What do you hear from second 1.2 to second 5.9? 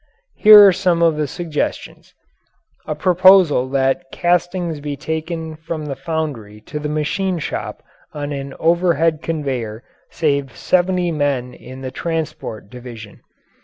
suggestions: A proposal that castings be taken from